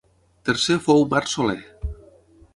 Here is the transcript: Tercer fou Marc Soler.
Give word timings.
Tercer 0.49 0.77
fou 0.87 1.05
Marc 1.13 1.31
Soler. 1.35 1.59